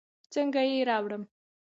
[0.33, 1.23] څنګه يې راوړم.